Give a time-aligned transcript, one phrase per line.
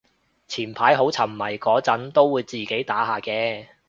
[0.47, 3.67] 前排好沉迷嗰陣都會自己打下嘅